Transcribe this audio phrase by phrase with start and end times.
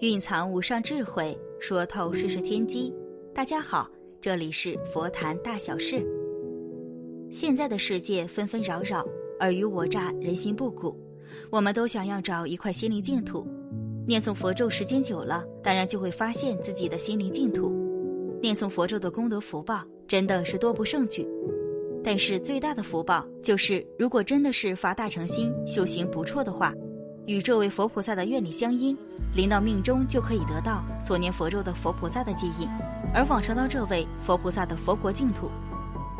[0.00, 2.92] 蕴藏无上智慧，说透世事天机。
[3.32, 3.88] 大家好，
[4.20, 6.04] 这里是佛谈大小事。
[7.30, 9.06] 现在的世界纷纷扰扰，
[9.38, 10.98] 尔虞我诈，人心不古。
[11.48, 13.46] 我们都想要找一块心灵净土。
[14.04, 17.72] 念诵佛咒时间久了，当然就会发现自己的心灵净土。
[18.42, 21.24] 念诵佛咒的功德福报真的是多不胜举。
[22.02, 26.74] 但是最大的福报就是，如果真的是发大乘心，修行不错的话。
[27.26, 28.96] 与这位佛菩萨的愿力相应，
[29.34, 32.68] 临到命中就可以得到所念佛咒的佛菩萨的接引，
[33.14, 35.50] 而往生到这位佛菩萨的佛国净土。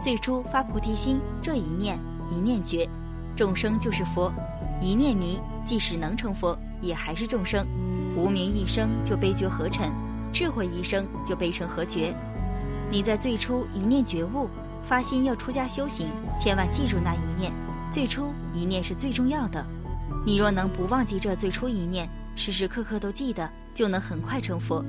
[0.01, 1.99] 最初发菩提心，这一念
[2.31, 2.89] 一念觉，
[3.37, 4.33] 众生就是佛；
[4.81, 7.67] 一念迷，即使能成佛，也还是众生。
[8.17, 9.93] 无名一生就悲觉何尘，
[10.33, 12.15] 智慧一生就悲成何觉。
[12.91, 14.49] 你在最初一念觉悟，
[14.83, 16.09] 发心要出家修行，
[16.39, 17.53] 千万记住那一念，
[17.91, 19.65] 最初一念是最重要的。
[20.27, 24.83] 你若能不忘记这最初一念，时时刻刻都记得，就能很快成佛。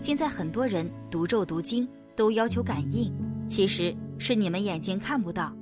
[0.00, 3.12] 现在很多人读咒读经都要求感应，
[3.48, 5.52] 其实是你们眼睛看不到。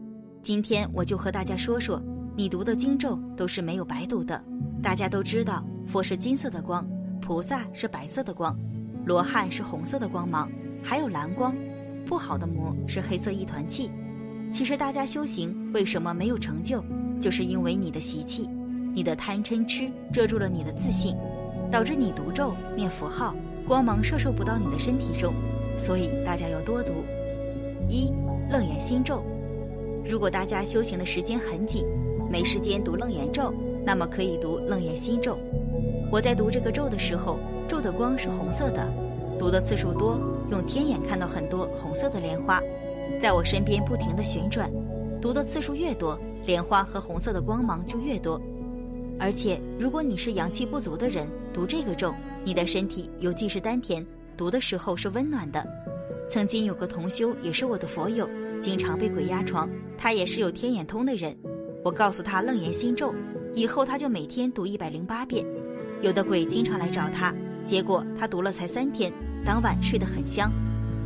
[0.43, 2.03] 今天我就和大家说说，
[2.37, 4.45] 你读的经咒都是没有白读的。
[4.83, 6.87] 大家都知道，佛是金色的光，
[7.23, 8.55] 菩萨是白色的光，
[9.07, 10.51] 罗汉是红色的光芒，
[10.83, 11.57] 还有蓝光。
[12.05, 13.91] 不好的魔是黑色一团气。
[14.53, 16.85] 其实大家修行为什么没有成就，
[17.19, 18.47] 就是因为你的习气。
[18.95, 21.17] 你的贪嗔痴遮住了你的自信，
[21.71, 23.35] 导致你读咒念符号，
[23.67, 25.35] 光芒摄受不到你的身体中，
[25.77, 26.93] 所以大家要多读。
[27.89, 28.13] 一
[28.49, 29.21] 楞严心咒，
[30.09, 31.85] 如果大家修行的时间很紧，
[32.31, 33.53] 没时间读楞严咒，
[33.85, 35.37] 那么可以读楞严心咒。
[36.13, 37.37] 我在读这个咒的时候，
[37.67, 38.89] 咒的光是红色的，
[39.41, 40.21] 读的次数多，
[40.53, 42.63] 用天眼看到很多红色的莲花，
[43.21, 44.71] 在我身边不停的旋转，
[45.21, 48.41] 读的次数越多，莲花和红色的光芒就越多。
[49.19, 54.05] 而且，如果你是阳气不足的人，读这个咒，你的身体尤其是丹田，
[54.37, 55.65] 读的时候是温暖的。
[56.29, 58.29] 曾经有个同修，也是我的佛友，
[58.61, 61.37] 经常被鬼压床，他也是有天眼通的人。
[61.85, 63.15] 我告诉他楞严心咒，
[63.53, 65.45] 以后他就每天读一百零八遍。
[66.01, 67.33] 有的鬼经常来找他，
[67.65, 69.13] 结果他读了才三天，
[69.45, 70.51] 当晚睡得很香。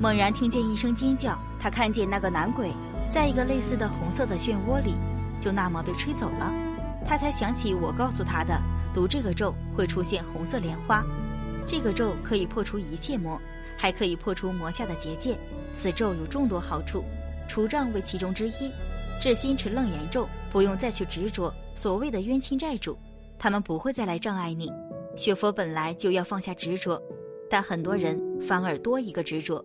[0.01, 2.71] 猛然听见一声尖叫，他看见那个男鬼
[3.11, 4.95] 在一个类似的红色的漩涡里，
[5.41, 6.68] 就那么被吹走了。
[7.09, 8.55] 他才想起我告诉他的，
[8.93, 11.03] 读这个咒会出现红色莲花。
[11.67, 13.41] 这个咒可以破除一切魔，
[13.79, 15.35] 还可以破除魔下的结界。
[15.73, 17.03] 此咒有众多好处，
[17.49, 18.71] 除障为其中之一。
[19.19, 22.95] 至心持楞严咒，不用再去执着所谓的冤亲债主，
[23.39, 24.71] 他们不会再来障碍你。
[25.17, 27.03] 学佛本来就要放下执着，
[27.49, 29.65] 但很多人反而多一个执着，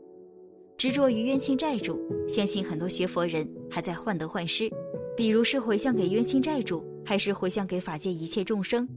[0.78, 2.02] 执着于冤亲债主。
[2.26, 4.72] 相信很多学佛人还在患得患失，
[5.16, 6.82] 比如是回向给冤亲债主。
[7.06, 8.88] 还是回向给法界一切众生，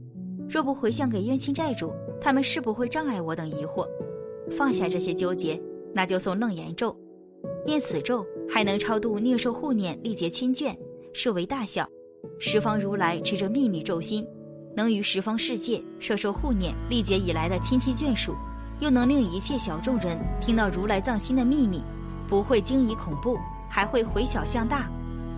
[0.49, 3.87] 若不回向给冤亲债主，他们是不会障碍我等疑惑。
[4.51, 5.61] 放下这些纠结，
[5.93, 6.95] 那就诵楞严咒，
[7.65, 10.73] 念此咒还能超度孽受护念历劫亲眷，
[11.13, 11.87] 设为大小。
[12.39, 14.25] 十方如来持着秘密咒心，
[14.75, 18.33] 能于十方世界摄受护念历劫以来的亲戚眷属，
[18.79, 21.83] 又能令一切小众人听到如来藏心的秘密，
[22.27, 23.37] 不会惊疑恐怖，
[23.69, 24.89] 还会回小向大。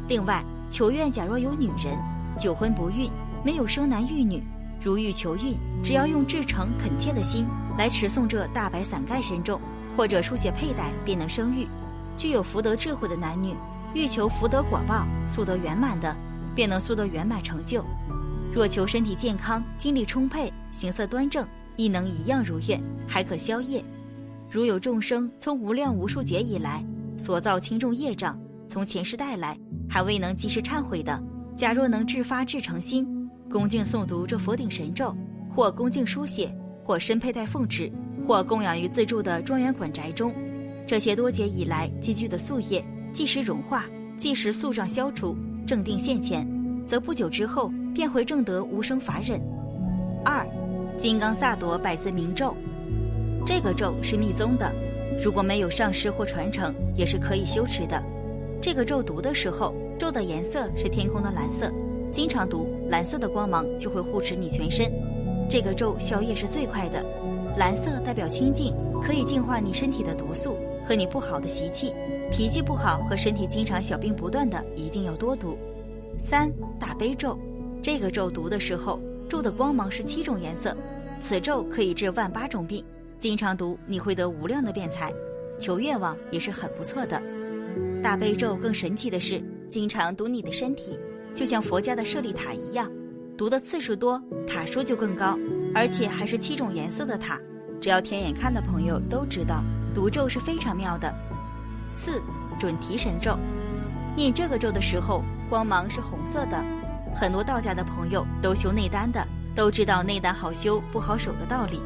[0.08, 1.98] 另外，求愿假若有女人。
[2.40, 3.12] 久婚不孕，
[3.44, 4.42] 没有生男育女，
[4.82, 7.46] 如欲求孕，只要用至诚恳切的心
[7.78, 9.60] 来持诵这大白伞盖神咒，
[9.98, 11.68] 或者书写佩戴，便能生育。
[12.16, 13.54] 具有福德智慧的男女，
[13.94, 16.16] 欲求福德果报速得圆满的，
[16.56, 17.84] 便能速得圆满成就。
[18.54, 21.46] 若求身体健康、精力充沛、形色端正，
[21.76, 23.84] 亦能一样如愿，还可消业。
[24.50, 26.84] 如有众生从无量无数劫以来
[27.18, 29.58] 所造轻重业障，从前世带来，
[29.90, 31.22] 还未能及时忏悔的。
[31.60, 33.06] 假若能自发至诚心，
[33.52, 35.14] 恭敬诵读这佛顶神咒，
[35.54, 36.50] 或恭敬书写，
[36.86, 37.92] 或身佩戴奉持，
[38.26, 40.34] 或供养于自住的庄园馆宅中，
[40.88, 42.82] 这些多劫以来积聚的宿业，
[43.12, 45.36] 即时融化，即时宿障消除，
[45.68, 46.48] 正定现前，
[46.88, 49.38] 则不久之后便会证得无生法忍。
[50.24, 50.48] 二，
[50.98, 52.56] 金刚萨埵百字明咒，
[53.46, 54.74] 这个咒是密宗的，
[55.22, 58.02] 如果没有上师或传承，也是可以修持的。
[58.62, 59.76] 这个咒读的时候。
[60.00, 61.70] 咒的颜色是天空的蓝色，
[62.10, 64.90] 经常读蓝色的光芒就会护持你全身。
[65.50, 67.04] 这个咒消业是最快的，
[67.58, 68.74] 蓝色代表清净，
[69.04, 70.56] 可以净化你身体的毒素
[70.88, 71.94] 和你不好的习气。
[72.32, 75.58] 脾气不好和身体经常小病不断的，一定要多读。
[76.18, 76.50] 三
[76.80, 77.38] 大悲咒，
[77.84, 80.74] 这个咒读的时候，咒的光芒是七种颜色，
[81.20, 82.82] 此咒可以治万八种病，
[83.18, 85.12] 经常读你会得无量的辩财，
[85.60, 87.22] 求愿望也是很不错的。
[88.02, 89.44] 大悲咒更神奇的是。
[89.70, 91.00] 经常读你的身体，
[91.36, 92.92] 就像佛家的舍利塔一样，
[93.38, 95.38] 读的次数多，塔数就更高，
[95.76, 97.40] 而且还是七种颜色的塔，
[97.80, 99.64] 只要天眼看的朋友都知道，
[99.94, 101.14] 读咒是非常妙的。
[101.92, 102.22] 四
[102.60, 103.38] 准提神咒，
[104.16, 106.66] 念这个咒的时候，光芒是红色的。
[107.16, 109.26] 很多道家的朋友都修内丹的，
[109.56, 111.80] 都知道内丹好修不好守的道理。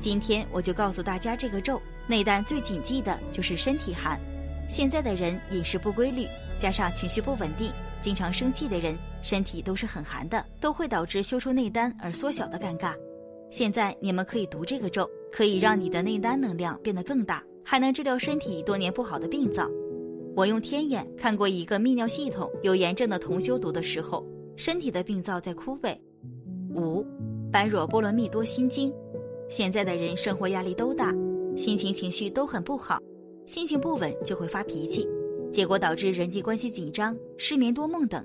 [0.00, 4.20] 今天我就告诉大家这个咒，内丹最谨记的就是身体寒。
[4.68, 6.26] 现在的人饮食不规律，
[6.58, 12.94] 加上情绪不稳定，经常生气的人，身体都是很寒的，都会导致修出内丹而缩小的尴尬。
[13.50, 19.68] 现在你们可以读这个咒，可以让你的内丹能量变得更大，还能治疗身体多年不好的病灶。
[20.36, 24.26] 我用天眼看过一个泌尿系统有炎症的同修读的时候，
[24.56, 25.96] 身体的病灶在枯萎。
[26.74, 27.06] 五，
[27.52, 28.92] 般若波罗蜜多心经。
[29.48, 31.12] 现在的人生活压力都大，
[31.56, 32.98] 心情情绪都很不好，
[33.46, 35.06] 心情不稳就会发脾气，
[35.54, 38.20] 结果导致人际关系紧张、失眠多梦等。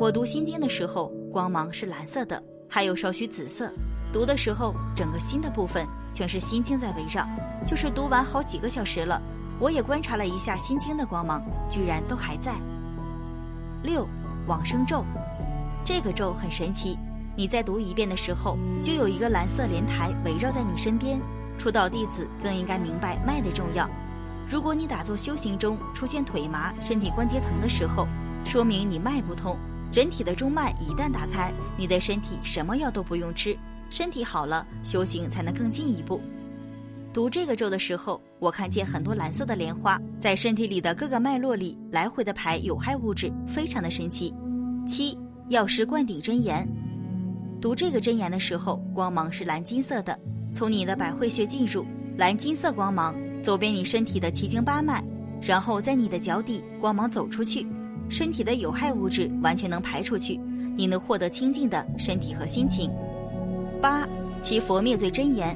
[0.00, 3.70] 我读心经的时候，光芒是蓝色的，还有少许紫色。
[4.10, 7.28] 读的时候，整个心的部分全是心经在围绕，
[7.66, 9.20] 就是读完好几个小时了，
[9.60, 12.54] 我也观察了一下心经的光芒，居然都还在。
[13.82, 14.08] 六
[14.46, 15.04] 往生咒，
[15.84, 16.98] 这个咒很神奇，
[17.36, 21.20] 你再读一遍的时候，就有一个蓝色莲台围绕在你身边。
[21.58, 23.86] 出道弟子更应该明白脉的重要。
[24.48, 28.06] 如果你打坐修行中出现腿麻、身体关节疼的时候，
[28.44, 29.56] 说明你脉不通。
[29.92, 33.56] 人体的中脉一旦打开，你的身体什么药都不用吃。
[33.90, 36.20] 身体好了，修行才能更进一步。
[37.12, 44.34] 读这个咒的时候，我看见很多蓝色的莲花在身体里的各个脉络里来回的排有害物质，非常的神奇。
[44.84, 45.16] 七
[45.48, 46.68] 药师灌顶真言，
[47.60, 50.18] 读这个真言的时候，光芒是蓝金色的，
[50.52, 51.86] 从你的百会穴进入，
[52.18, 53.14] 蓝金色光芒
[53.44, 55.04] 走遍你身体的七经八脉，
[55.42, 57.66] 然后在你的脚底光芒走出去，
[58.08, 60.40] 身体的有害物质完全能排出去，
[60.74, 62.90] 你能获得清净的身体和心情。
[63.82, 64.08] 八
[64.40, 65.54] 七佛灭罪真言，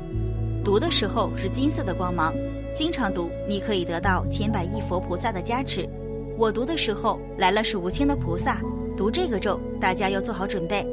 [0.62, 2.35] 读的时候是金色的光芒，
[2.75, 5.88] 经常读你可以得到千百亿佛菩萨的加持。
[6.37, 8.61] 我读的时候来了数不清的菩萨，
[8.99, 10.87] 读这个咒大家要做好准备。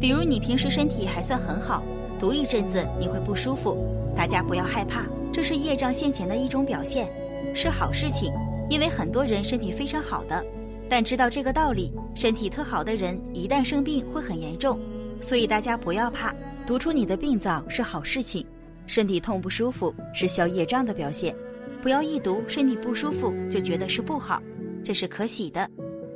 [0.00, 1.82] 比如你平时身体还算很好，
[2.18, 3.76] 读一阵子你会不舒服，
[4.16, 7.08] 大家不要害怕，这是业障现前的一种表现，
[7.54, 8.32] 是好事情。
[8.68, 10.44] 因为很多人身体非常好的，
[10.88, 14.78] 但知道这个道理，身体特好的人一旦生病会很严重。
[15.20, 16.32] 所以大家不要怕，
[16.64, 18.46] 读出你的病灶是好事情，
[18.86, 21.34] 身体痛不舒服是消业障的表现，
[21.82, 24.40] 不要一读身体不舒服就觉得是不好，
[24.84, 25.68] 这是可喜的。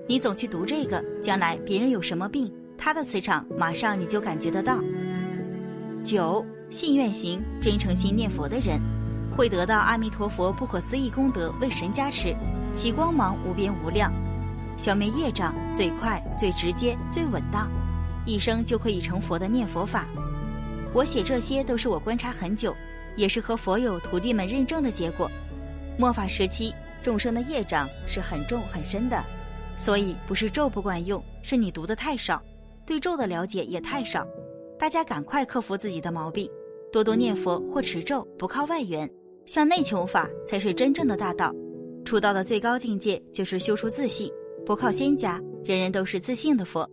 [0.07, 4.81] 你总去读这个，将来别人有什么病，他的磁场马上你就感觉得到。
[6.05, 8.79] 九信愿行真诚心念佛的人，
[9.37, 12.35] 会得到阿弥陀佛不可思议功德为神加持，
[12.73, 14.13] 其光芒无边无量，
[14.77, 17.69] 消灭业障最快、最直接、最稳当。
[18.27, 20.07] 一生就可以成佛的念佛法，
[20.95, 22.75] 我写这些都是我观察很久，
[23.17, 25.31] 也是和佛友徒弟们认证的结果。
[25.99, 26.73] 末法时期
[27.03, 29.23] 众生的业障是很重很深的，
[29.77, 32.43] 所以不是咒不管用，是你读的太少，
[32.87, 34.27] 对咒的了解也太少。
[34.79, 36.49] 大家赶快克服自己的毛病，
[36.91, 39.09] 多多念佛或持咒，不靠外援，
[39.47, 41.55] 向内求法才是真正的大道。
[42.05, 44.31] 出道的最高境界就是修出自信，
[44.65, 46.89] 不靠仙家，人人都是自信的佛。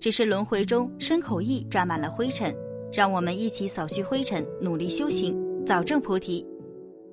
[0.00, 2.54] 只是轮回中身口意沾满了灰尘，
[2.92, 5.36] 让我们一起扫去灰尘，努力修行，
[5.66, 6.46] 早证菩提。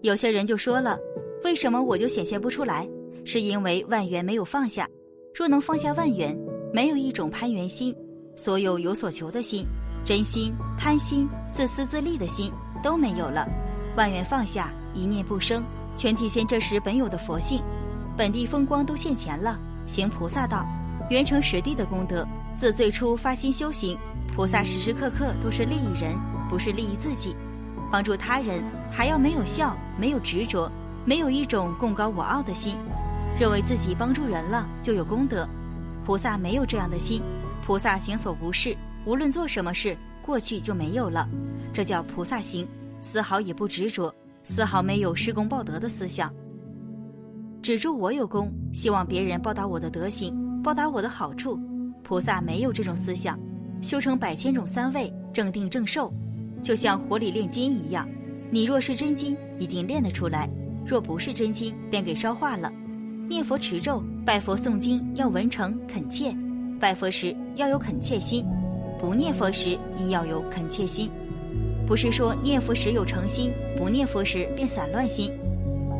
[0.01, 1.00] 有些人就说了，
[1.44, 2.88] 为什么我就显现不出来？
[3.24, 4.88] 是因为万缘没有放下。
[5.34, 6.38] 若能放下万缘，
[6.72, 7.96] 没有一种攀缘心，
[8.36, 9.65] 所有有所求的心、
[10.06, 12.51] 真心、贪心、自私自利的心
[12.84, 13.48] 都没有了。
[13.96, 15.64] 万缘放下，一念不生，
[15.96, 17.62] 全体现这时本有的佛性，
[18.18, 20.66] 本地风光都现前了，行菩萨道，
[21.10, 22.28] 圆成实地的功德。
[22.58, 23.98] 自最初发心修行，
[24.34, 26.14] 菩萨时时刻刻都是利益人，
[26.50, 27.36] 不是利益自己。
[27.92, 30.70] 帮助他人还要没有笑，没有执着，
[31.06, 32.78] 没有一种贡高我傲的心，
[33.40, 35.48] 认为自己帮助人了就有功德。
[36.06, 37.22] 菩萨没有这样的心，
[37.66, 38.75] 菩萨行所无事，
[39.06, 41.28] 无论做什么事，过去就没有了，
[41.74, 42.68] 这叫菩萨行，
[43.07, 46.33] 丝毫也不执着，丝毫没有施功报德的思想。
[47.62, 50.33] 只祝我有功，希望别人报答我的德行，
[50.63, 51.55] 报答我的好处。
[52.01, 53.39] 菩萨没有这种思想，
[53.79, 56.12] 修成百千种三味，正定正受，
[56.63, 58.09] 就像火里炼金一样。
[58.50, 60.50] 你若是真金，一定炼得出来；
[60.83, 62.74] 若不是真金，便给烧化了。
[63.29, 66.35] 念佛持咒、拜佛诵经要文诚恳切，
[66.79, 68.43] 拜佛时要有恳切心，
[68.97, 71.07] 不念佛时亦要有恳切心。
[71.86, 75.32] 不是说念佛时有诚心，不念佛时便散乱心。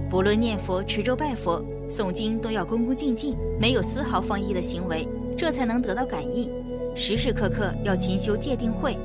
[0.10, 5.08] 不论念佛、持咒、拜佛、诵经，都要恭恭敬敬，没有丝毫放逸的行为。
[5.38, 6.50] 这才能得到感应，
[6.96, 8.98] 时时刻刻要勤修戒定慧，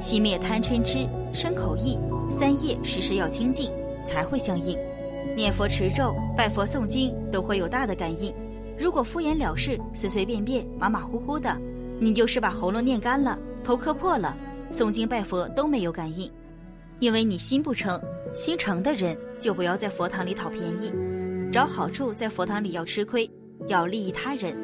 [0.00, 1.98] 熄灭贪嗔痴、生口意，
[2.30, 3.70] 三业时时要清净，
[4.04, 4.78] 才会相应。
[5.34, 8.32] 念佛持咒、拜佛诵经都会有大的感应。
[8.78, 11.56] 如果敷衍了事、随随便便、马马虎虎的，
[11.98, 14.36] 你就是把喉咙念干了、头磕破了，
[14.70, 16.30] 诵经拜佛都没有感应，
[16.98, 18.00] 因为你心不诚。
[18.34, 20.92] 心诚的人就不要在佛堂里讨便宜，
[21.50, 23.28] 找好处在佛堂里要吃亏，
[23.66, 24.54] 要利益他人，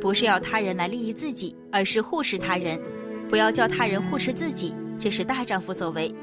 [0.00, 2.80] 不是要他人来利益自己，而是护持他人。
[3.28, 6.14] 不要叫他人护持自己，这是大丈夫所为。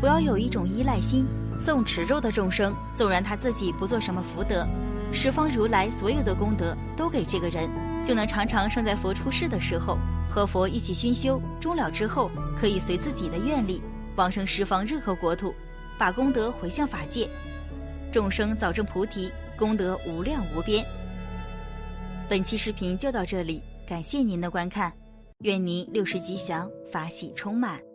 [0.00, 1.24] 不要有一种依赖心。
[1.58, 4.66] 送持咒的众生，纵然他自己不做什么福德，
[5.12, 7.68] 十方如来所有的功德都给这个人，
[8.02, 9.98] 就能常常生在佛出世的时候，
[10.30, 13.82] 和佛一起熏修，终了之后可以随自己的愿力
[14.14, 15.52] 往生十方任何国土，
[15.98, 17.28] 把功德回向法界，
[18.12, 20.86] 众生早证菩提，功德无量无边。
[22.28, 24.92] 本期视频就到这里，感谢您的观看。
[25.40, 27.89] 愿您六时吉祥，法喜充满。